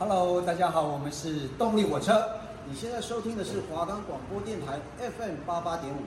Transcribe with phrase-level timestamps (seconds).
[0.00, 2.26] Hello，大家好，我们是动力火车。
[2.66, 5.98] 你现在收听的是华冈广播电台 FM 八八点五。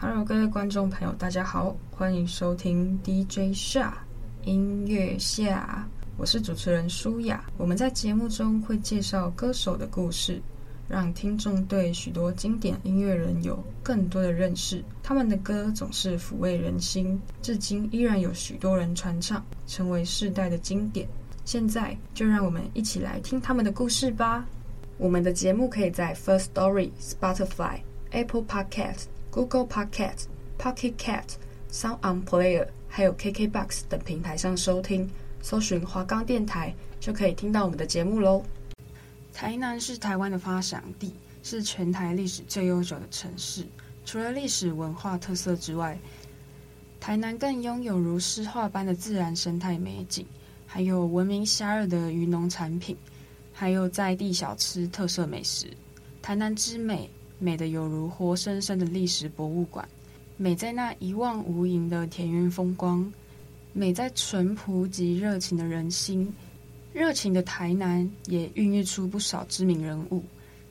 [0.00, 4.02] Hello，各位观众朋友，大家好，欢迎收听 DJ 夏
[4.44, 5.86] 音乐夏，
[6.16, 7.44] 我是主持人舒雅。
[7.58, 10.40] 我们在节目中会介绍歌手的故事，
[10.88, 14.82] 让听众对许多经典音乐人有更多的认识。
[15.02, 21.06] 他们的歌总是抚慰人心，至今依然有许多人传唱，成为世代的经典。
[21.44, 24.46] 现在就让我们一起来听他们的故事吧。
[24.98, 30.26] 我们的节目可以在 First Story、Spotify、Apple Podcast、Google Podcast、
[30.58, 31.24] Pocket Cat、
[31.70, 35.10] Sound On Player，还有 KKBox 等平台上收听。
[35.40, 38.44] 搜寻华冈电台就可以听到我们的节目喽。
[39.32, 43.66] 台南是台湾的发祥地，是全台历史最悠久的城市。
[44.04, 45.98] 除了历史文化特色之外，
[47.00, 50.24] 台南更拥有如诗画般的自然生态美景。
[50.74, 52.96] 还有闻名遐迩的渔农产品，
[53.52, 55.66] 还有在地小吃特色美食。
[56.22, 59.86] 台南之美，美得有如活生生的历史博物馆，
[60.38, 63.12] 美在那一望无垠的田园风光，
[63.74, 66.32] 美在淳朴及热情的人心。
[66.94, 70.24] 热情的台南也孕育出不少知名人物。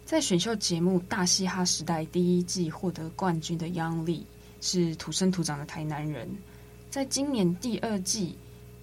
[0.03, 4.25] 在选秀节目《大嘻哈时代》第一季获得冠军的杨力
[4.61, 6.27] 是土生土长的台南人，
[6.89, 8.35] 在今年第二季。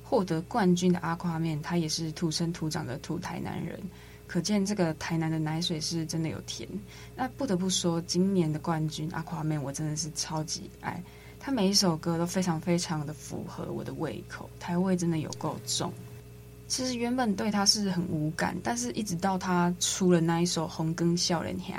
[0.09, 3.79] 获得冠军的阿夸面他也是土生土长的土台南人，
[4.27, 6.67] 可见这个台南的奶水是真的有甜。
[7.15, 10.99] 那不得不说，今年的冠军阿夸面我真的是超级爱，
[11.39, 15.93] 他每一首歌都非常非常的符合我的胃口，台味真的有够重。
[16.69, 21.75] 其实原本对他是很无感，但是一直到他出了那一首《红灯少年兄》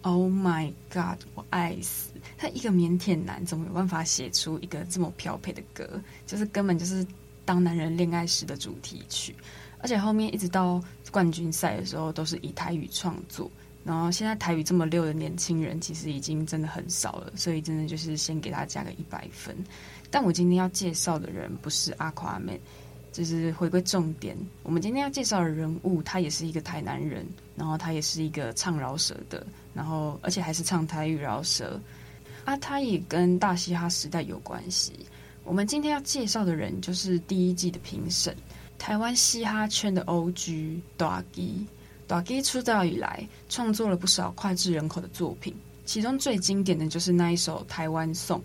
[0.00, 2.08] ，Oh my God，我爱死！
[2.38, 6.00] 他一个腼腆男，怎么有办法写出一个这么飘配的歌？
[6.26, 7.06] 就是根本就是。
[7.44, 9.34] 当男人恋爱时的主题曲，
[9.78, 13.50] 而且后面一直到冠军赛的时候都是以台语创作。
[13.84, 19.54] 然后现在台语这么溜的年轻人其实已经真的很少了，所以真的就是先给他加个一百分。
[20.10, 22.58] 但我今天要介绍的人不是 Aquaman，
[23.12, 24.34] 就是回归重点。
[24.62, 27.26] 我们今天要介绍的人物，他也是一个台南人，
[27.56, 31.78] 然后他也是一个唱饶舌的，然后而且还是唱台语饶舌
[32.46, 34.94] 啊，他也跟大嘻哈时代有关系。
[35.44, 38.34] 我们今天要介绍的人就是第一季的评审，
[38.78, 41.42] 台湾嘻哈圈的 OG 大支。
[42.06, 45.54] 大支出道以来，创作了不少脍炙人口的作品，
[45.86, 48.38] 其中最经典的就是那一首《台湾颂》。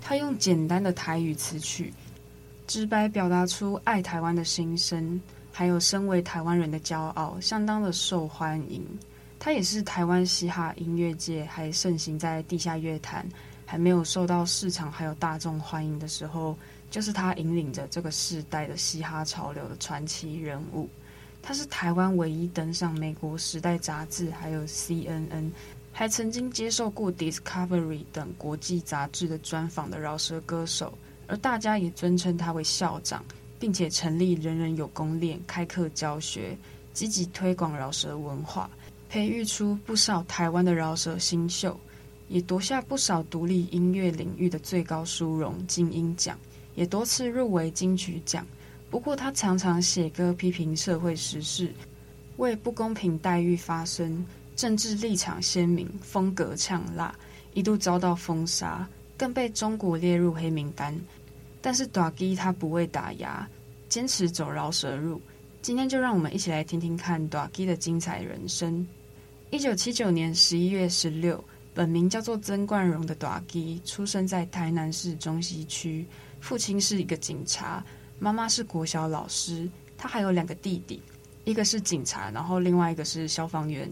[0.00, 1.92] 他用简单的台语词曲，
[2.66, 8.84] 直白表达出爱台湾的心声，还有身为台湾人的骄傲，相当的受欢迎。
[9.38, 13.26] 他也是台湾嘻哈音乐界还盛行在地下乐坛。
[13.70, 16.56] 还没有受到市场还有大众欢迎的时候，
[16.90, 20.88] 就是他引领着这个世代的嘻哈潮流的传奇人物。
[21.40, 25.52] 他是台湾唯一登上美国《时代》杂志，还有 CNN，
[25.92, 30.92] 还曾经接受过 Discovery 等国际杂志的专访的饶舌歌手。
[31.28, 33.24] 而大家也尊称他为校长，
[33.60, 36.58] 并且成立人人有功练，开课教学，
[36.92, 38.68] 积极推广饶舌文化，
[39.08, 41.78] 培育出不少台湾的饶舌新秀。
[42.30, 46.38] 也夺下不少独立音乐领域的最高殊荣金音奖，
[46.76, 48.46] 也多次入围金曲奖。
[48.88, 51.72] 不过，他常常写歌批评社会时事，
[52.36, 54.24] 为不公平待遇发声，
[54.54, 57.12] 政治立场鲜明，风格呛辣，
[57.52, 60.96] 一度遭到封杀，更被中国列入黑名单。
[61.60, 63.48] 但是，大支他不畏打压，
[63.88, 65.20] 坚持走饶舌路。
[65.62, 68.86] 今天就让我们一起来听听看大支的精彩人生。
[69.50, 71.44] 一九七九年十一月十六。
[71.72, 76.04] 本名叫做曾冠荣的大基，出生在台南市中西区，
[76.40, 77.84] 父亲是一个警察，
[78.18, 81.00] 妈妈是国小老师，他还有两个弟弟，
[81.44, 83.90] 一个是警察，然后另外一个是消防员。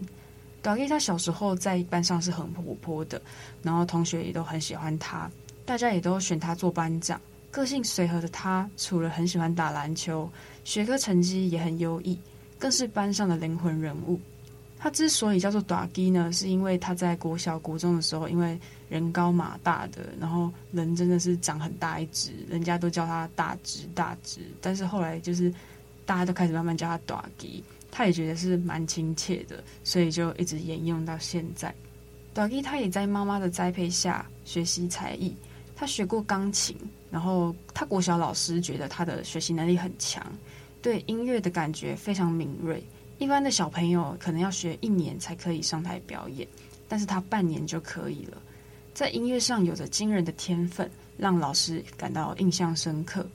[0.61, 3.21] 大基他小时候在班上是很活泼的，
[3.63, 5.31] 然后同学也都很喜欢他，
[5.65, 7.19] 大家也都选他做班长。
[7.49, 10.29] 个性随和的他，除了很喜欢打篮球，
[10.65, 12.19] 学科成绩也很优异，
[12.59, 14.19] 更是班上的灵魂人物。
[14.81, 24.39] 他之所以叫做大支呢，是因为他在国小、国中的时候，因为人高马大的，然后人真的是长很大一只，人家都叫他大只大只。
[24.61, 25.53] 但是后来就是
[26.05, 27.47] 大家都开始慢慢叫他大支，
[27.91, 31.75] 他也觉得是蛮亲切的，所以就一直沿用到现在。
[32.33, 35.35] 大支他也在妈妈的栽培下学习才艺，
[35.75, 36.73] 他学过钢琴，
[37.11, 40.25] 然后他国小老师觉得他的学习能力很强，
[40.81, 42.81] 对音乐的感觉非常敏锐。
[43.19, 46.47] 一般的小朋友可能要学一年才可以上台表演，
[46.87, 48.41] 但是他半年就可以了。
[48.93, 53.27] 在音乐上有着惊人的天分，让老师感到印象深刻。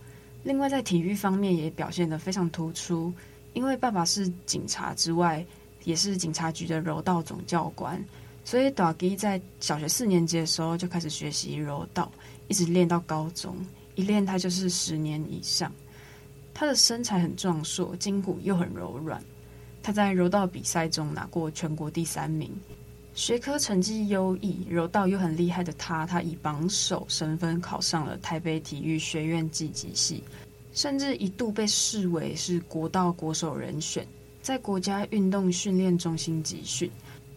[0.42, 3.12] 另外在体育方面也表现得非常突出，
[3.52, 5.44] 因为爸爸是警察之外，
[5.84, 8.02] 也是警察局的柔道总教官，
[8.42, 12.10] 所以 Dagi 在小学四年级的时候就开始学习柔道，
[12.48, 13.54] 一直练到高中，
[13.96, 15.70] 一练他就是十年以上。
[16.54, 19.22] 他的身材很壮硕，筋骨又很柔软。
[19.84, 22.50] 他在柔道比赛中拿过全国第三名。
[23.12, 30.24] 学科成绩优异，柔道又很厉害的他，他以榜首身份考上了台北体育学院技击系，
[30.72, 34.06] 甚至一度被视为是国道国手人选，
[34.40, 36.90] 在国家运动训练中心集训。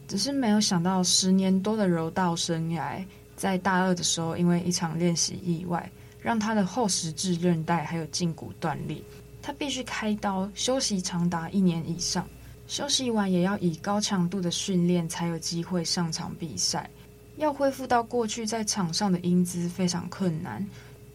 [0.07, 3.03] 只是没有想到，十年多的柔道生涯，
[3.35, 5.91] 在大二的时候，因为一场练习意外，
[6.21, 9.03] 让他的后十字韧带还有胫骨断裂，
[9.41, 12.25] 他必须开刀休息长达一年以上。
[12.68, 16.90] 休息完也要以高强度的训练才有机会上场比赛，
[17.38, 20.66] 要恢复到过去在场上的英姿非常困难。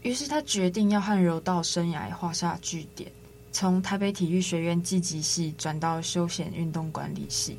[0.01, 3.13] 于是他决定要和柔道生涯画下句点，
[3.53, 7.59] 从台北体育学院技击系转到休闲运动管理系。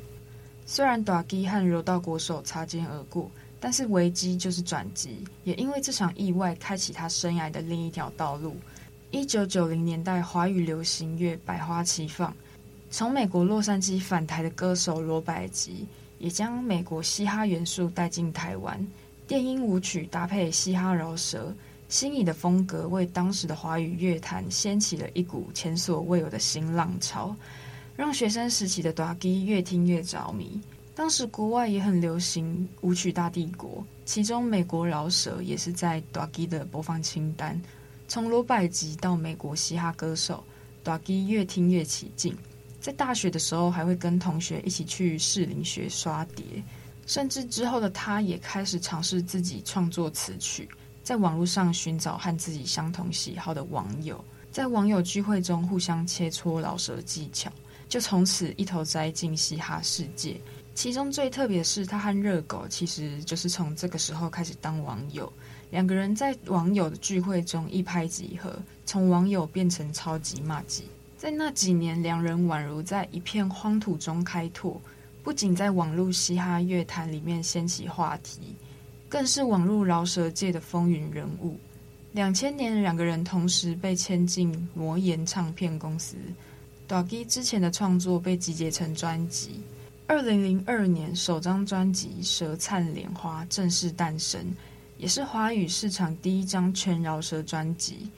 [0.66, 3.30] 虽然大基和柔道国手擦肩而过，
[3.60, 8.56] 但是危机就是转机，也因为这场意外开启他生涯的另一条道路。
[9.10, 12.34] 一九九零年代华语流行乐百花齐放。
[12.96, 15.84] 从美国洛杉矶返台的歌手罗百吉，
[16.20, 18.86] 也将美国嘻哈元素带进台湾，
[19.26, 21.52] 电音舞曲搭配嘻哈饶舌，
[21.88, 27.34] 新颖的风格为当时的华语乐坛掀起了一股前所未有的新浪潮，
[27.96, 30.60] 让学生时期的 Dagi 越听越着迷。
[30.94, 37.60] 当时国外也很流行舞曲大帝国，其中美国饶舌也是在 Dagi 的播放清单。
[38.06, 40.44] 从罗百吉到美国嘻哈歌手
[40.84, 42.32] ，，Dagi 越听越起劲。
[42.84, 46.44] 在大学的时候，还会跟同学一起去士林学刷碟，
[47.06, 50.68] 甚至之后的他也开始尝试自己创作词曲，
[51.02, 54.22] 在网络上寻找和自己相同喜好的网友，
[54.52, 57.50] 在网友聚会中互相切磋饶舌技巧，
[57.88, 60.38] 就从此一头栽进嘻哈世界。
[60.74, 65.32] 其中最特别的是，他和热狗其实就是从这个时候开始当网友，
[65.70, 68.54] 两个人在网友的聚会中一拍即合，
[68.84, 70.84] 从网友变成超级麻吉。
[71.24, 74.78] 在那几年，两人宛如在一片荒土中开拓，
[75.22, 78.54] 不仅在网络嘻哈乐坛里面掀起话题，
[79.08, 81.56] 更是网络饶舌界的风云人物。
[82.12, 86.14] 两千年，两个人同时被签进魔岩唱片公司。
[86.86, 89.62] Doggy 之前的创作被集结成专辑。
[90.06, 94.44] 二零零二年，首张专辑《舌灿莲花》正式诞生，
[94.98, 98.10] 也是华语市场第一张全饶舌专辑。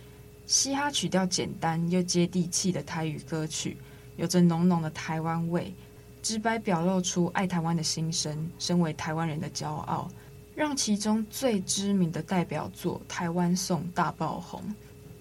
[0.47, 3.77] 嘻哈曲调简单又接地气的台语歌曲，
[4.17, 5.75] 有着浓浓的台湾味，
[6.23, 10.09] 直白表露出爱台湾的心声，身为台湾人的骄傲，
[10.55, 14.63] 让其中最知名的代表作《台湾颂》大爆红。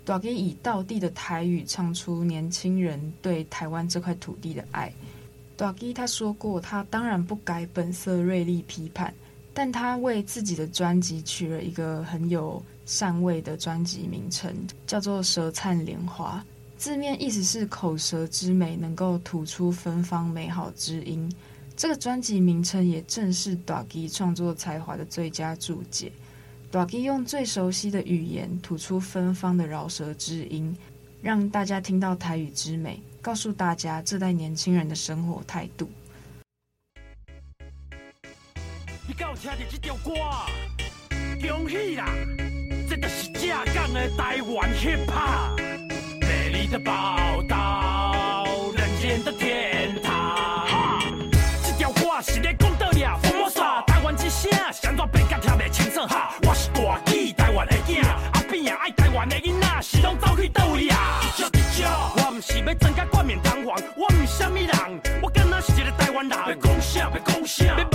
[0.04, 4.94] 大基以道地的台语唱出年轻人对台湾这块土地的爱。
[5.58, 9.12] 大基他说过，他当然不改本色锐利批判，
[9.56, 12.62] 但他为自己的专辑取了一个很有。
[12.88, 14.56] 禅味的专辑名称
[14.86, 16.46] 叫做“舌灿莲花”，
[16.78, 21.28] 字面意思是口舌之美，能够吐出芬芳美好之音。
[21.76, 26.12] 这个专辑名称也正是 Dagi 创作才华的最佳注解。
[26.72, 30.78] Dagi 用最熟悉的语言吐出芬芳的饶舌之音，
[31.24, 35.90] 让大家听到台语之美，告诉大家这代年轻人的生活态度。
[39.18, 40.12] 你刚有听到这条歌，
[41.48, 42.04] 恭喜啦！
[42.90, 45.58] 这就是正港的台湾 hiphop，
[46.20, 48.46] 美丽的宝岛，
[48.76, 50.68] 人间的天堂。
[51.64, 56.36] 这条歌是咧讲道理，福摩沙，台湾之声，谁怎变甲听袂清楚哈。
[56.42, 61.22] 我是大基，台湾的囝，阿扁啊爱台湾的囡仔，是拢走去倒位啊？
[62.18, 64.70] 我不是要增加冠冕堂皇，我不是什么人，
[65.22, 66.38] 我敢若是一个台湾人。
[66.38, 67.00] 要讲啥？
[67.00, 67.95] 要讲啥？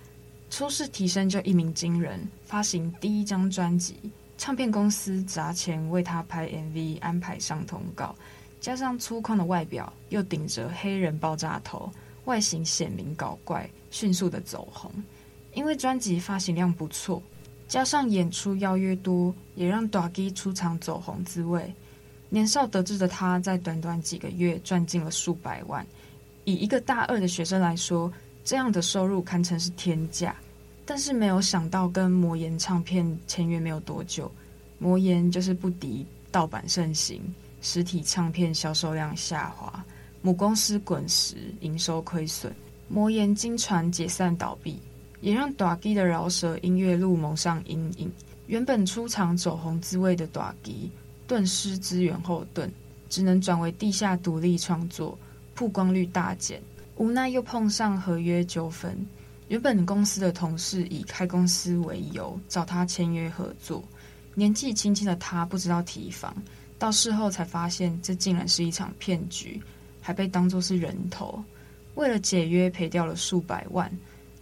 [0.51, 3.95] 初试啼声就一鸣惊人，发行第一张专辑，
[4.37, 8.13] 唱片公司砸钱为他拍 MV，安排上通告，
[8.59, 11.89] 加上粗犷的外表，又顶着黑人爆炸头，
[12.25, 14.91] 外形鲜明搞怪，迅速的走红。
[15.53, 17.23] 因为专辑发行量不错，
[17.69, 21.73] 加上演出邀约多，也让大支出场走红滋味。
[22.27, 25.87] 年少得志的他，在短短几个月赚进了数百万。
[26.43, 28.11] 以一个大二的学生来说，
[28.43, 30.35] 这样的收入堪称是天价。
[30.85, 34.31] 但是没有想到，跟魔岩唱片签约没有多久，
[34.77, 37.21] 魔岩就是不敌盗版盛行，
[37.61, 39.83] 实体唱片销售量下滑，
[40.21, 42.53] 母公司滚石营收亏损，
[42.87, 44.79] 魔岩经传解散倒闭，
[45.21, 48.11] 也让大支的饶舌音乐路蒙上阴影。
[48.47, 50.71] 原本出场走红滋味的大支。
[51.27, 52.69] 顿失资源后盾，
[53.07, 55.17] 只能转为地下独立创作，
[55.55, 56.61] 曝光率大减。
[56.97, 58.95] 无奈又碰上合约纠纷，
[59.47, 63.83] 原本公司的同事以开公司为由找他签约合作。
[64.35, 66.35] 年纪轻轻的他不知道提防，
[66.77, 69.61] 到事后才发现这竟然是一场骗局，
[69.99, 71.43] 还被当作是人头。
[71.95, 73.91] 为了解约赔掉了数百万，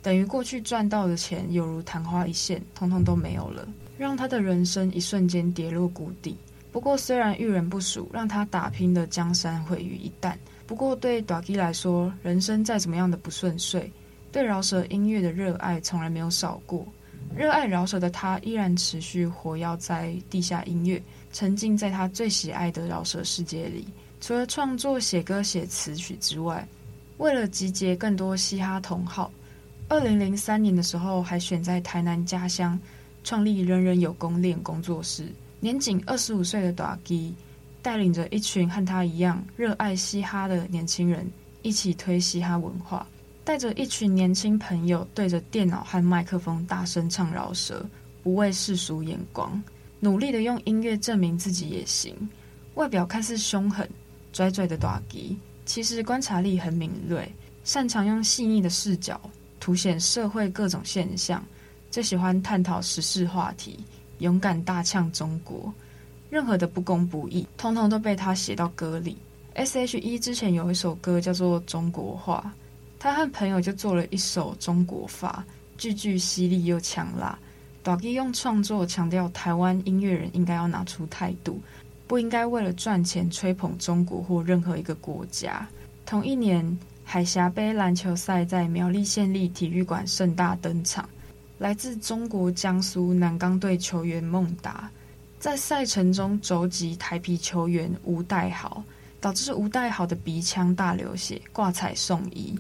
[0.02, 6.38] 等于过去赚到的钱犹如昙花一现，通通都没有了，让他的人生一瞬间跌落谷底。
[6.72, 10.36] 不过，虽然遇人不淑，让他打拼的江山毁于一旦。
[10.70, 13.92] 不过，对大支来说，人生再怎么样的不顺遂，
[14.32, 16.86] 对饶舌音乐的热爱从来没有少过。
[17.36, 21.02] 热爱饶舌的他，依然持续活跃在地下音乐，
[21.34, 23.88] 沉浸在他最喜爱的饶舌世界里。
[24.22, 26.64] 除了创作、写歌、写词曲之外，
[27.18, 29.32] 为了集结更多嘻哈同好，
[29.88, 32.80] 二零零三年的时候，还选在台南家乡
[33.24, 35.30] 创立“人人有功练”工作室。
[35.60, 37.34] 年仅二十五岁的大支，
[37.82, 41.30] 带领着一群和他一样热爱嘻哈的年轻人，
[41.62, 43.08] 一起推嘻哈文化，
[43.44, 47.86] 带着一群年轻朋友对着电脑和麦克风大声唱饶舌，
[48.22, 49.62] 不畏世俗眼光，
[50.00, 52.16] 努力的用音乐证明自己也行。
[52.76, 53.90] 外表看似凶狠
[54.32, 57.32] 拽拽的大支，其实观察力很敏锐，
[57.64, 59.20] 擅长用细腻的视角
[59.60, 61.44] 凸显社会各种现象，
[61.92, 63.80] 最喜欢探讨时事话题。
[64.20, 65.74] 勇敢大呛中国，
[66.30, 69.18] 任何的不公不义，通通都被他写到歌里。
[69.56, 72.54] S.H.E 之前有一首歌叫做《中国话》，
[73.00, 75.44] 他和朋友就做了一首《中国话》，
[75.82, 77.38] 句句犀利又呛辣。
[77.82, 81.60] 大支用创作强调台湾音乐人应该要拿出态度，
[82.08, 85.68] 不应该为了赚钱吹捧中国或任何一个国家。
[86.06, 91.10] 同一年，海峡杯篮球赛在苗栗县立体育馆盛大登场。
[91.58, 94.90] 来自中国江苏南钢队球员孟达，
[95.40, 98.84] 在赛程中肘击台啤球员吴岱豪，
[99.22, 102.54] 导致吴岱豪的鼻腔大流血，挂彩送医。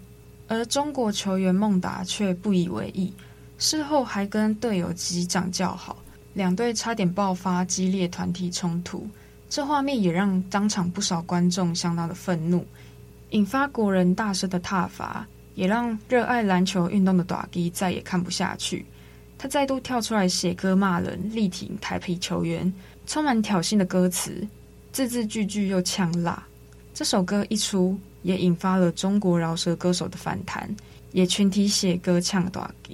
[0.47, 3.13] 而中国球员孟达却不以为意，
[3.57, 5.97] 事后还跟队友击掌叫好，
[6.33, 9.05] 两队差点爆发激烈团体冲突。
[9.49, 12.65] 这画面也让当场不少观众相当的愤怒，
[13.31, 15.27] 引发国人大声的挞伐。
[15.55, 18.85] 也让热爱篮球运动的大支再也看不下去，
[19.39, 22.71] 他再度跳出来写歌骂人，力挺台啤球员，
[23.07, 24.45] 充满挑衅的歌词，
[24.91, 26.45] 字字句句又呛辣。
[26.93, 30.69] 这首歌一出，也引发了中国饶舌歌手的反弹，
[31.13, 32.93] 也群体写歌呛大支，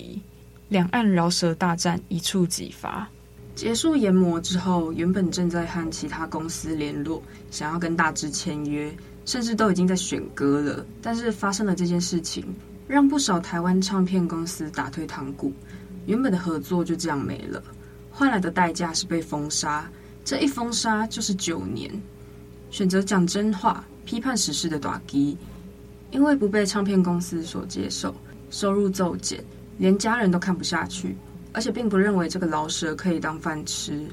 [0.70, 3.10] 两岸饶舌大战一触即发。
[3.56, 8.94] 结束研磨之后，原本正在和其他公司联络，想要跟大支签约。
[9.26, 12.46] 甚至都已经在选歌了，但是发生了这件事情，
[12.88, 15.52] 让不少台湾唱片公司打退堂鼓，
[16.06, 17.62] 原本的合作就这样没了，
[18.12, 19.90] 换来的代价是被封杀，
[20.24, 21.92] 这一封杀就是九年。
[22.70, 25.36] 选择讲真话、批判时事的大支，
[26.12, 28.14] 因为不被唱片公司所接受，
[28.50, 29.44] 收入骤减，
[29.78, 31.16] 连家人都看不下去，
[31.54, 34.06] 而且并不认为这个饶舌可以当饭吃，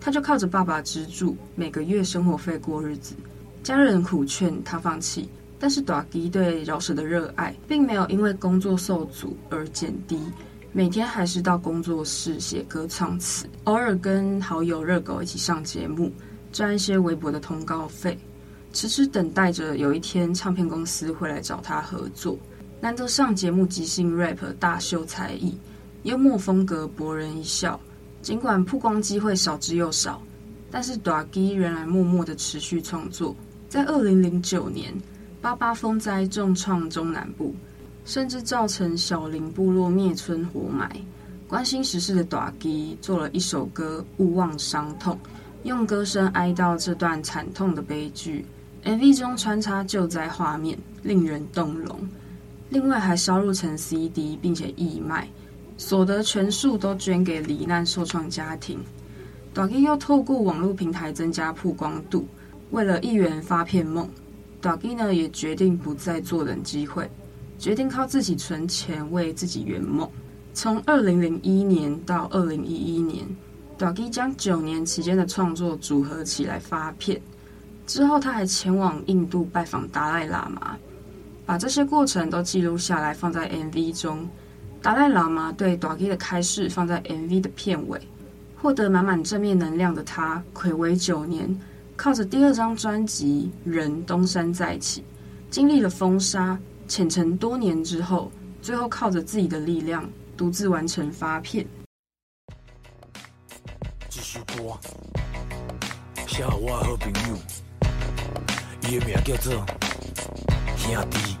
[0.00, 3.14] 他就靠着爸爸资助，每个月生活费过日子。
[3.62, 10.20] 家人苦劝他放弃，但是大支对饶舌的热爱并没有因为工作受阻而减低，
[10.76, 16.10] 每天还是到工作室写歌唱词，偶尔跟好友热狗一起上节目，
[16.52, 18.18] 赚一些微薄的通告费，
[18.72, 22.36] 迟迟等待着有一天唱片公司会来找他合作。
[22.80, 25.56] 难得上节目即兴 rap 大秀才艺，
[26.02, 27.78] 幽默风格博人一笑，
[28.20, 30.20] 尽管曝光机会少之又少，
[30.72, 33.32] 但是大支仍然默默的持续创作。
[33.68, 34.92] 在二零零九年，
[35.40, 37.54] 八八风灾重创中南部，
[38.04, 40.90] 甚至造成小林部落灭村活埋。
[41.46, 45.14] 关心时事的大支做了一首歌《勿忘伤痛》，
[45.62, 48.44] 用歌声哀悼这段惨痛的悲剧。
[48.84, 51.98] MV 中穿插救灾画面，令人动容。
[52.70, 55.28] 另外还烧录成 CD，并且义卖，
[55.78, 58.78] 所得全数都捐给罹难受创家庭。
[59.52, 62.26] 大基又透过网络平台增加曝光度，
[62.72, 64.08] 为了一圆发片梦，
[64.60, 67.08] 大基呢也决定不再坐等机会，
[67.58, 70.08] 决定靠自己存钱为自己圆梦。
[70.52, 73.26] 从二零零一年到二零一一年，
[73.76, 77.20] 大基将九年期间的创作组合起来发片。
[77.86, 80.76] 之后，他还前往印度拜访达赖喇嘛，
[81.44, 84.28] 把这些过程都记录下来，放在 MV 中。
[84.80, 88.00] 达赖喇嘛对大基的开示放在 MV 的片尾。
[88.56, 91.60] 获得满满正面能量的他，睽违九年，
[91.96, 95.04] 靠着第二张专辑《人》东山再起，
[95.50, 101.66] 经历了封杀，潜沉多年之后，最后靠着自己的力量，独自完成发片。
[104.08, 104.78] 继续播，
[106.26, 107.38] 写给我的好朋友，
[108.80, 109.64] 他的名叫做
[110.76, 111.36] 兄弟。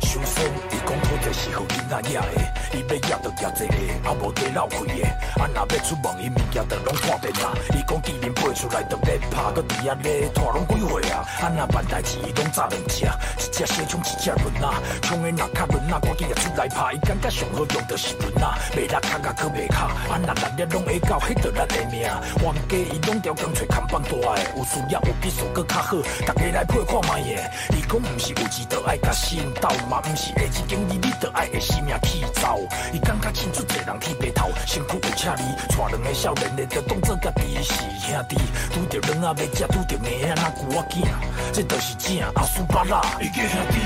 [0.00, 5.04] 首先，伊讲好就是予囡仔野的，伊要野就野这个，也无地漏开的。
[5.40, 7.52] 啊，若要出门，伊物件就拢看遍啊。
[7.74, 11.24] 伊讲既然爬出来就别怕，搁伫遐咧拖拢几岁啊？
[11.40, 14.68] 啊，若办代志，伊拢早两只，一只小枪，一只轮仔，
[15.02, 16.92] 枪的若卡轮仔，赶紧也出来拍。
[16.92, 19.86] 伊感觉上好用就是轮仔，袂落卡甲可袂卡。
[20.08, 22.00] 啊，若咱咧拢会到，迄着咱的命。
[22.02, 27.50] 冤家伊拢调工找看帮大的，有需要有技术搁较好，大家来配看觅的。
[27.76, 30.00] 伊讲毋是有钱就爱甲心斗嘛。
[30.04, 32.60] 毋是下一经理，你得爱个性命去走。
[32.92, 38.36] 伊感觉亲出济人剃白头，身躯有赤哩，带两个少年的，就当作家己是兄弟。
[38.72, 41.06] 拄着卵仔要食，拄着硬仔那骨仔囝，
[41.52, 43.00] 这都是正阿苏巴拉。
[43.20, 43.78] 伊叫兄弟，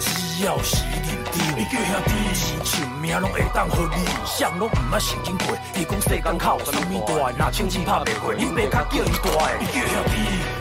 [0.00, 1.42] 只要是认定。
[1.56, 5.56] 伊叫兄弟，钱像命拢会当予你，想拢毋捌神经过。
[5.74, 9.52] 伊讲世间口啥物大，若亲情拍袂过，恁爸较叫伊大。
[9.60, 10.14] 伊叫兄弟。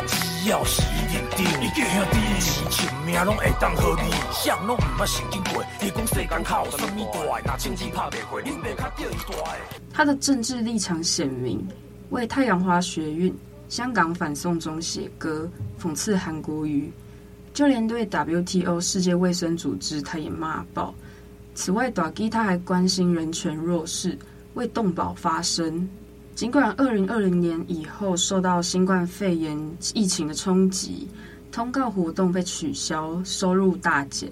[0.08, 0.82] 只要是
[1.14, 2.18] 认定，你叫兄弟，
[9.94, 11.66] 他的政治立场鲜明，
[12.10, 13.36] 为太阳花学运、
[13.70, 15.50] 香港反送中写歌，
[15.82, 16.92] 讽刺韩国瑜，
[17.54, 20.94] 就连对 WTO 世界卫生组织，他也骂爆。
[21.54, 24.18] 此外，大基他还关心人权弱势，
[24.54, 25.88] 为动保发声。
[26.34, 31.08] 尽管二零二零年以后受到新冠肺炎疫情的冲击，
[31.52, 34.32] 通告活动被取消，收入大减。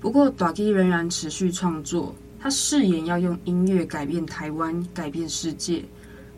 [0.00, 2.14] 不过，大基仍然持续创作。
[2.40, 5.84] 他誓言要用音乐改变台湾，改变世界。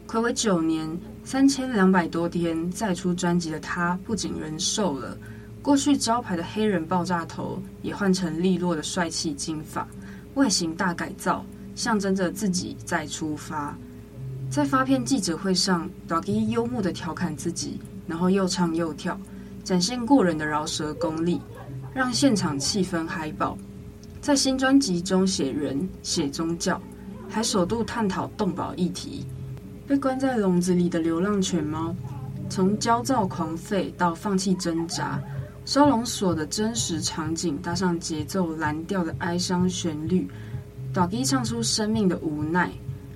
[0.07, 0.89] 暌违九年，
[1.25, 5.17] 三千两百多天再出专辑的他，不仅人瘦了，
[5.63, 9.87] 过去招牌的黑人爆炸头也换成利落的帅气金发，
[10.35, 13.77] 外形大改造，象征着自己再出发。
[14.49, 19.19] 在发片记者会上，大基幽默地调侃自己，然后又唱又跳，
[19.67, 21.41] 展现过人的饶舌功力，
[21.93, 23.59] 让现场气氛嗨爆。
[24.21, 26.81] 在新专辑中写人、写宗教，
[27.29, 29.27] 还首度探讨动保议题。
[29.85, 31.93] 被关在笼子里的流浪犬猫，
[32.49, 35.21] 从焦躁狂吠到放弃挣扎，
[35.65, 40.29] 收容所的真实场景搭上节奏蓝调的哀伤旋律，
[40.93, 42.71] 大基唱出生命的无奈。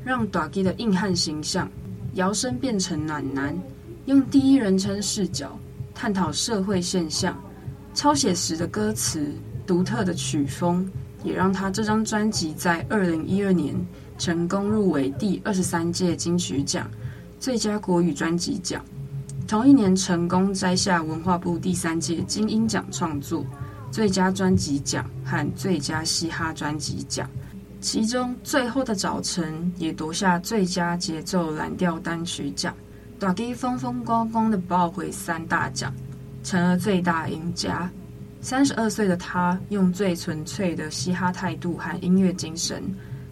[0.05, 1.71] 让大基的硬汉形象
[2.15, 3.57] 摇身变成暖男，
[4.07, 5.57] 用第一人称视角
[6.01, 7.39] 探讨社会现象，
[7.93, 9.35] 超写实的歌词、
[9.67, 10.91] 独特的曲风，
[11.23, 13.77] 也让他这张专辑在二零一二年
[14.17, 16.91] 成功入围第二十三届金曲奖
[17.39, 18.83] 最佳国语专辑奖。
[19.47, 23.45] 同一年，成功摘下文化部第三届金音奖创作
[23.91, 27.29] 最佳专辑奖和最佳嘻哈专辑奖。
[27.79, 32.75] 其中最后的早晨也夺下最佳节奏蓝调单曲奖，
[33.21, 35.93] 大基风风光光的抱回三大奖，
[36.43, 37.91] 成了最大赢家。
[38.41, 42.83] 三十二岁的他，用最纯粹的嘻哈态度和音乐精神，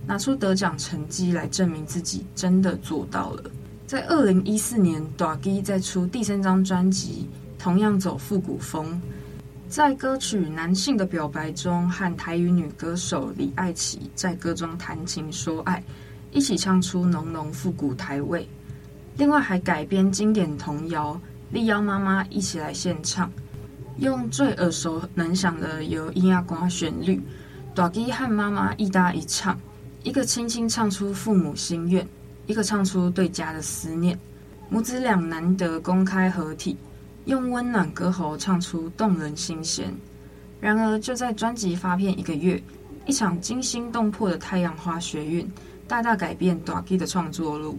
[0.06, 3.44] 拿出得奖成绩来证明自己真的做到了。
[3.86, 7.26] 在二零一四年，大基再出第三张专辑，
[7.58, 9.00] 同样走复古风。
[9.70, 15.82] 在歌曲《男性的表白》中，和台语女歌手李艾琪在歌中谈情说爱，
[16.30, 18.46] 一起唱出浓浓复古台味。
[19.18, 23.28] 另外还改编经典童谣，力邀妈妈一起来献唱，
[23.96, 27.20] 用最耳熟能详的由音乐光旋律，
[27.74, 29.58] 大基和妈妈一搭一唱，
[30.04, 32.06] 一个轻轻唱出父母心愿，
[32.46, 34.16] 一个唱出对家的思念，
[34.68, 36.76] 母子俩难得公开合体。
[37.24, 39.92] 用温暖歌喉唱出动人心弦。
[40.60, 42.62] 然而，就在专辑发片一个月，
[43.04, 45.46] 一场惊心动魄的太阳花学运
[45.88, 47.76] 大大改变大基的创作路。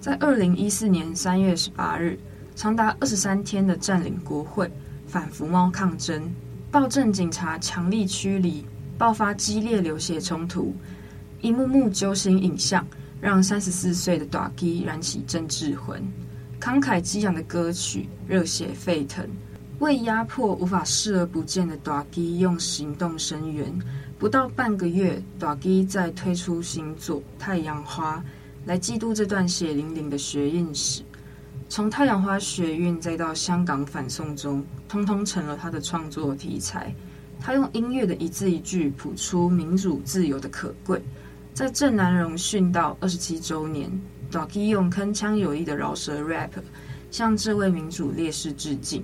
[0.00, 2.18] 在二零一四年三月十八日，
[2.56, 4.70] 长达二十三天的占领国会、
[5.06, 6.22] 反服贸抗争、
[6.70, 8.64] 暴政警察强力驱离、
[8.96, 10.74] 爆发激烈流血冲突，
[11.42, 12.86] 一幕幕揪心影像
[13.20, 16.02] 让三十四岁的大基燃起政治魂。
[16.58, 19.28] 慷慨激昂的歌曲热血沸腾，
[19.80, 23.70] 为压迫无法视而不见的大支用行动声援。
[24.18, 28.16] 不到半个月，大支再推出新作《太阳花》，
[28.66, 31.02] 来记录这段血淋淋的学运史。
[31.68, 36.94] 从太阳花学运再到香港反送中，通通成了他的创作题材。
[37.40, 41.00] 他用音乐的一字一句谱出民主自由的可贵。
[41.54, 43.90] 在郑南榕殉道二十七周年
[44.30, 46.50] ，，Doki 用铿锵有力的饶舌 rap
[47.10, 49.02] 向这位民主烈士致敬。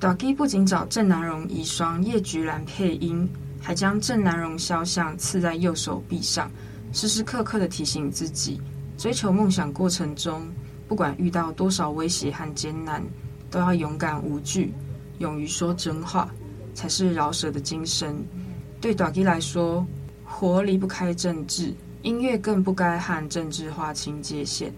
[0.00, 3.28] Doki 不仅找郑南榕遗孀叶菊兰配音，
[3.60, 6.50] 还将郑南榕肖像刺在右手臂上，
[6.92, 8.60] 时时刻刻的提醒自己，
[8.98, 10.42] 追求梦想过程中。
[10.88, 13.02] 不管遇到多少威胁和艰难，
[13.50, 14.72] 都要勇敢无惧，
[15.18, 16.30] 勇于说真话，
[16.72, 18.16] 才是饶舌的精神。
[18.80, 19.86] 对大支来说，
[20.24, 24.72] 活离不开政治，音乐更不该和政治划清界限。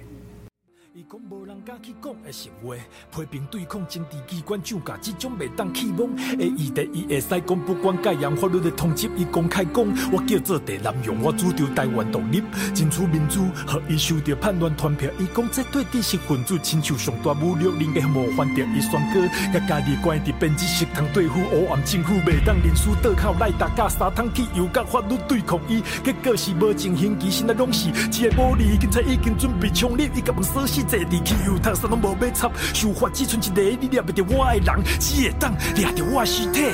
[1.00, 2.74] 伊讲无人敢去讲的实话，
[3.10, 9.82] 批评对抗政治机关掌架，这种袂当期望的议题，伊会使讲，不管介样法律的通缉，伊公开讲，
[10.12, 12.42] 我叫做地南洋，我主张台湾独立，
[12.74, 30.84] 争取民主，和伊受到叛乱团票，伊讲这对知识分子亲像上大侮辱，令个模范着伊选歌，甲家己关伫编辑室，通对付黑暗政府，袂当认输倒靠来，大家三通去由甲法律对抗伊，结果是无情形，其实那拢是一个武力，警察已经准备枪毙，伊甲门锁死。
[30.90, 36.64] 坐地气又烫，啥拢无要插，想法只剩一个，你抓不着我的人，只会当抓着我的尸体。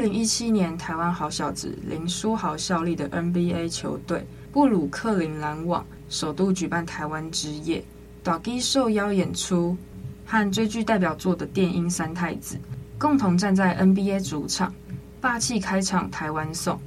[0.00, 7.84] 零一七年，台湾好小子林书豪效力的 NBA 球队布鲁克林篮网首度举办台湾之夜，
[8.22, 9.76] 大支受邀演出，
[10.24, 12.58] 和最具代表作的电音三太子
[12.98, 14.72] 共同站在 NBA 主场，
[15.20, 16.80] 霸气开场台湾颂，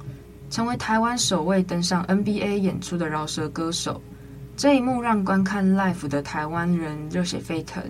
[0.50, 4.02] 成为台湾首位登上 NBA 演出的饶舌歌手。
[4.56, 7.80] 这一幕让观看 live 的台湾人热血沸腾，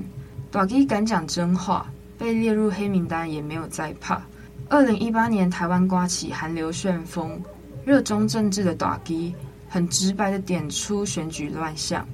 [0.51, 4.21] 大支敢讲真话，被列入黑名单也没有再怕。
[4.71, 7.39] 二零一八年，台湾刮起韩流旋风，
[7.85, 9.31] 热衷政治的大支
[9.69, 12.07] 很直白的点出选举乱象。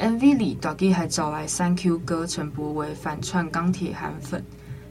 [0.00, 4.42] MV 里，大支还找来三 Q 哥陈柏惟反串钢铁韩粉，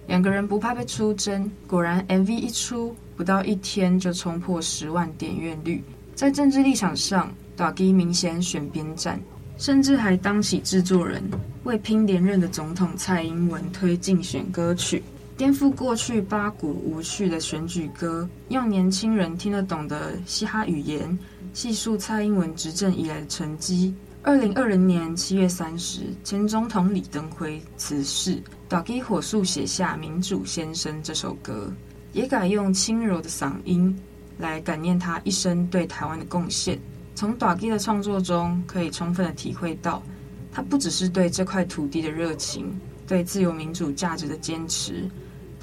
[0.07, 1.51] 两个人不怕被出征。
[1.67, 5.83] 果然，MV 一出，不到一天就冲破十万点阅率。
[6.13, 9.19] 在政治立场上，大支明显选边站，
[9.57, 11.23] 甚至还当起制作人，
[11.63, 15.01] 为拼连任的总统蔡英文推竞选歌曲。
[15.41, 21.17] 颠覆过去八股无趣的选举歌，用年轻人听得懂的嘻哈语言，
[21.51, 23.91] 细数蔡英文执政以来的成绩。
[24.21, 31.73] 二零二零年七月三十，前总统李登辉辞世，大支火速写下《民主先生》这首歌，
[32.13, 33.99] 也改用轻柔的嗓音
[34.37, 36.79] 来感念他一生对台湾的贡献。
[37.15, 40.03] 从大支的创作中，可以充分的体会到，
[40.51, 42.71] 他不只是对这块土地的热情，
[43.07, 45.09] 对自由民主价值的坚持。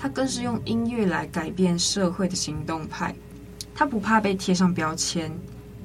[0.01, 3.13] 他更是用音乐来改变社会的行动派，
[3.75, 5.31] 他不怕被贴上标签，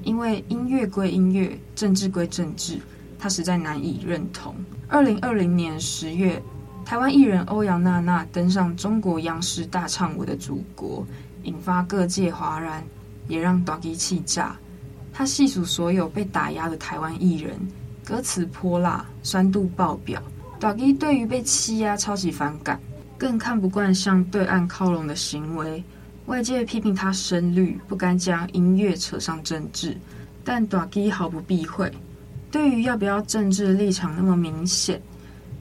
[0.03, 2.79] 因为音乐归音乐，政治归政治，
[3.17, 4.55] 他实在难以认同。
[4.87, 6.39] 二零二零年十月，
[6.85, 11.03] 台湾艺人欧阳娜娜登上中国央视大唱我的祖国，
[11.41, 12.83] 引发各界哗然，
[13.27, 14.55] 也让大支气炸。
[15.11, 17.55] 他细数所有被打压的台湾艺人，
[18.05, 20.21] 歌词泼辣，酸度爆表。
[20.59, 22.79] 大支对于被欺压超级反感。
[23.23, 25.81] 更看不惯向对岸靠拢的行为，
[26.25, 29.95] 外界批评他深绿，不该将音乐扯上政治，
[30.43, 31.89] 但大支毫不避讳。
[32.51, 35.01] 对于要不要政治立场那么明显，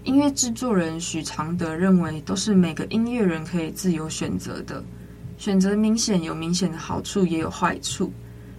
[0.03, 4.83] 音乐制作人许常德认为，都是每个音乐人可以自由选择的，
[5.38, 8.12] 选择明显有明显的好处，也有坏处。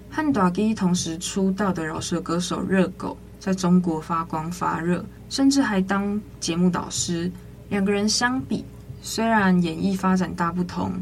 [0.10, 7.30] 和大支同时出道的饶舌歌手热狗，在中国发光发热，甚至还当节目导师，
[7.68, 8.64] 两个人相比。
[9.06, 10.94] 虽然演艺发展大不同，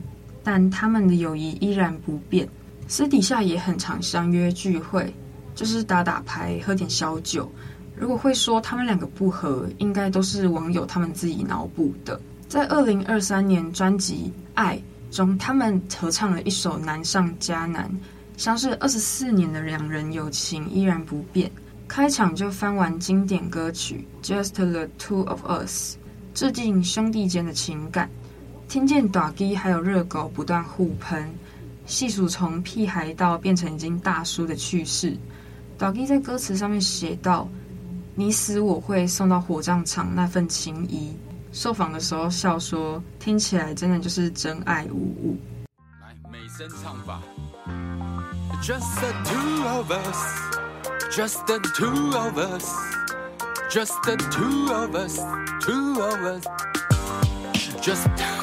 [0.44, 2.50] 但他们的友谊依然不变。
[2.88, 5.14] 私底下也很常相约聚会，
[5.54, 7.50] 就是打打牌、喝点小酒。
[7.96, 12.20] 如果会说他们两个不合，应该都是网友他们自己脑补的。
[12.50, 14.82] 在二零二三年专辑《爱》
[15.16, 17.88] 中，他们合唱了一首《难上加难》，
[18.36, 21.52] 相识二十四年的两人友情依然不变。
[21.88, 25.96] 开场就翻完经典歌曲《Just the Two of Us》，
[26.34, 28.10] 致敬兄弟间的情感。
[28.68, 31.30] 听见大支还有热狗不断互喷，
[31.86, 35.18] 细数从屁孩到变成已经大叔的趣事。
[35.78, 37.48] 大支在歌词上面写道
[38.16, 41.14] ：“你死我会送到火葬场那份情谊。”
[41.52, 45.38] 受访的时候笑说：“听起来真的就是真爱无误。”
[46.02, 47.22] 来，美声唱吧。
[48.62, 50.58] Just the two of us,
[51.12, 52.72] just the two of us,
[53.72, 55.18] just the two of us,
[55.64, 56.46] two of us,
[57.82, 58.41] just.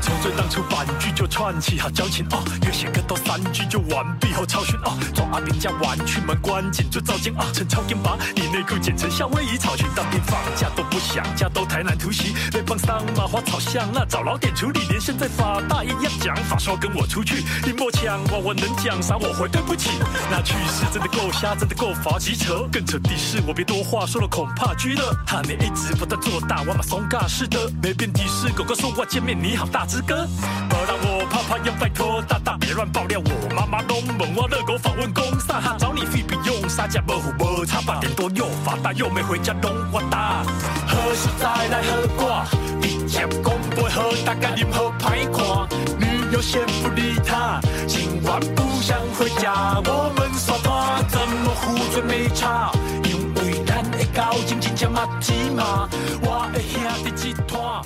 [0.00, 18.92] 从最当初半句就串起好交情哦，越写歌到三句就完毕后超炫哦，抓阿扁家玩具门关紧就照镜啊，趁超英把你内裤剪成夏威夷草裙，当天放假都不想家，都台南突袭，被放桑麻花草香那找老点处理，连现在法大一样讲法，说跟我出去，你莫抢我，我能讲。
[19.02, 19.90] 啥我会对不起，
[20.30, 30.26] 那趣事真的够瞎，真的够乏机车，更扯的是我别多话说了恐怕拘了，哈你一直不断做大，我马松尬似的，没变的是狗狗说话见面你好大只哥，
[30.68, 40.42] 不让我怕怕要拜托大大别乱爆料我妈妈拢问我热狗访问公啥哈找你费不用杀价不虎不差八点多又发大又没回家拢我大，
[40.88, 42.44] 何时再来喝挂？
[42.80, 52.72] 你讲公不喝大概你喝排款，女友先不理他，今晚不想回家，我们耍花怎么胡嘴没差？
[53.04, 55.88] 因为咱的交情真正麻吉嘛，
[56.22, 57.80] 我的兄弟集团。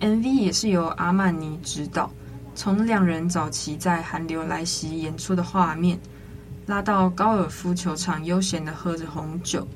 [0.00, 2.10] MV 也是由阿曼尼执导，
[2.54, 5.98] 从两人早期在寒流来袭演出的画面，
[6.66, 9.66] 拉到高尔夫球场悠闲的喝着红酒，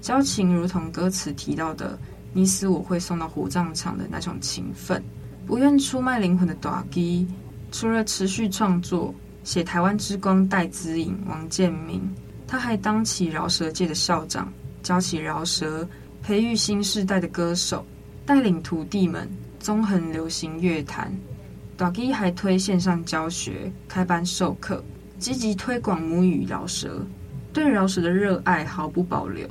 [0.00, 1.98] 交情如同歌词提到的
[2.32, 5.02] “你死我会送到火葬场”的那种情分。
[5.46, 7.26] 不愿出卖灵魂的大支，
[7.70, 12.02] 除了持续创作写台湾之光戴资颖、王建民，
[12.46, 15.88] 他还当起饶舌界的校长，教起饶舌，
[16.22, 17.84] 培育新世代的歌手，
[18.26, 19.28] 带领徒弟们。
[19.60, 21.12] 纵横流行乐坛，
[21.76, 24.82] 大支还推线上教学、开班授课，
[25.18, 27.06] 积极推广母语饶舌，
[27.52, 29.46] 对饶舌的热爱毫不保留。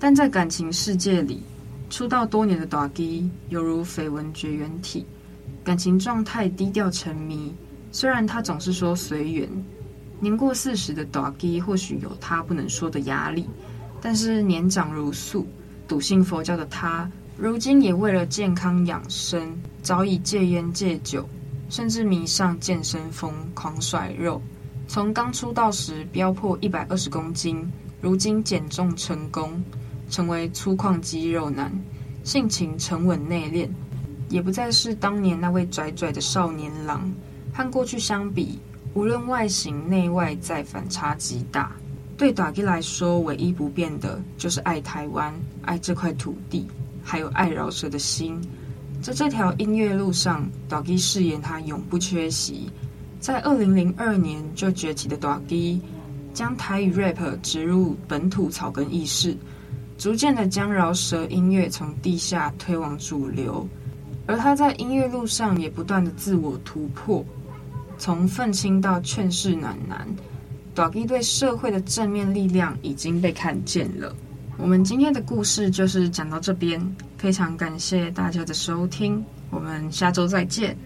[0.00, 1.42] 但在感情世界里，
[1.90, 5.04] 出道多年的大支犹如绯闻绝缘体，
[5.62, 7.54] 感情状态低调沉迷。
[7.92, 9.46] 虽然他总是说随缘，
[10.18, 13.46] 年过四十的大支或许有他不能说的压力，
[14.00, 15.46] 但是年长如素、
[15.86, 17.08] 笃信佛教的他。
[17.36, 21.28] 如今也为了健康养生，早已戒烟戒酒，
[21.68, 24.40] 甚至迷上健身风，狂甩肉。
[24.86, 27.66] 从刚出道时飙破一百二十公斤，
[28.00, 29.62] 如今减重成功，
[30.10, 31.72] 成为粗犷肌肉男，
[32.22, 33.68] 性情沉稳内敛，
[34.28, 37.10] 也不再是当年那位拽拽的少年郎。
[37.54, 38.58] 和过去相比，
[38.94, 41.72] 无论外形内外在反差极大。
[42.16, 46.68] 对大支来说，唯一不变的就是爱台湾，爱这块土地。
[47.02, 48.40] 还有爱饶舌的心，
[49.00, 52.70] 在这条音乐路上，大支誓言他永不缺席。
[53.20, 55.78] 在二零零二年就崛起的大支，
[56.34, 59.36] 将台语 rap 植入本土草根意识，
[59.98, 63.68] 逐渐的将饶舌音乐从地下推往主流。
[64.26, 67.24] 而他在音乐路上也不断的自我突破，
[67.98, 70.08] 从愤青到劝世暖男，
[70.74, 74.14] 大支对社会的正面力量已经被看见了。
[74.62, 76.80] 我们今天的故事就是讲到这边，
[77.18, 79.20] 非常感谢大家的收听，
[79.50, 80.78] 我们下周再见。